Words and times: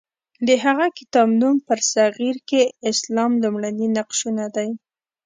د 0.47 0.49
هغه 0.63 0.87
کتاب 0.97 1.27
نوم 1.41 1.55
برصغیر 1.67 2.37
کې 2.49 2.61
اسلام 2.91 3.31
لومړني 3.43 3.87
نقشونه 3.97 4.45
دی. 4.55 4.69